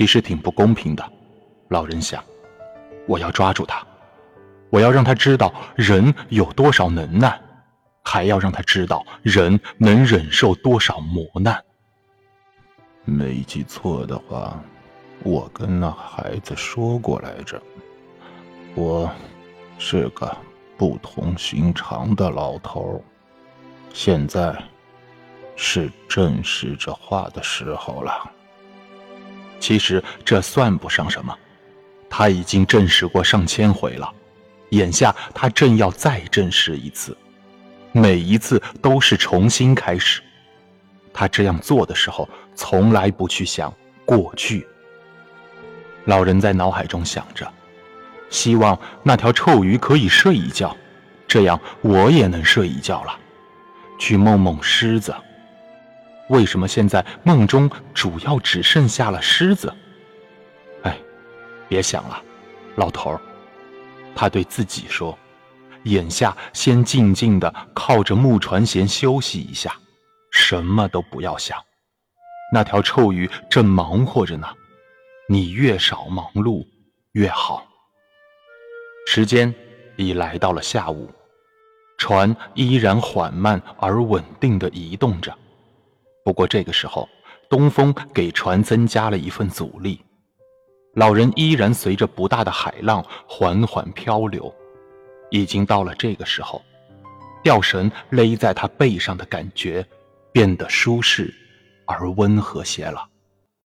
[0.00, 1.12] 其实挺不公平的。
[1.68, 2.24] 老人想，
[3.06, 3.86] 我要抓住他，
[4.70, 7.38] 我要让他知道人有多少能耐，
[8.02, 11.62] 还要让他知道人能忍受多少磨难。
[13.04, 14.58] 没记错的话，
[15.22, 17.60] 我跟那孩子说过来着，
[18.74, 19.12] 我
[19.76, 20.34] 是个
[20.78, 23.04] 不同寻常的老头。
[23.92, 24.56] 现在
[25.56, 28.32] 是证实这话的时候了。
[29.60, 31.36] 其实这算不上什么，
[32.08, 34.10] 他已经证实过上千回了，
[34.70, 37.16] 眼下他正要再证实一次，
[37.92, 40.20] 每一次都是重新开始。
[41.12, 43.72] 他这样做的时候，从来不去想
[44.04, 44.66] 过去。
[46.06, 47.46] 老人在脑海中想着，
[48.30, 50.74] 希望那条臭鱼可以睡一觉，
[51.28, 53.16] 这样我也能睡一觉了。
[53.98, 55.14] 去梦梦狮子。
[56.30, 59.72] 为什么现在梦中主要只剩下了狮子？
[60.84, 60.96] 哎，
[61.68, 62.22] 别想了，
[62.76, 63.20] 老头儿。
[64.14, 65.18] 他对自己说
[65.84, 69.76] ：“眼下先静静的靠着木船舷休息一下，
[70.30, 71.58] 什么都不要想。
[72.52, 74.46] 那条臭鱼正忙活着呢，
[75.28, 76.64] 你越少忙碌
[77.12, 77.66] 越好。”
[79.06, 79.52] 时间
[79.96, 81.10] 已来到了下午。
[81.98, 85.36] 船依然缓慢而稳定地移动着，
[86.30, 87.08] 不过这个时候，
[87.48, 90.00] 东风给船增加了一份阻力。
[90.94, 94.54] 老人依然随着不大的海浪缓缓漂流，
[95.32, 96.62] 已经到了这个时候，
[97.42, 99.84] 吊绳勒在他背上的感觉
[100.30, 101.34] 变得舒适
[101.84, 103.04] 而温和些了。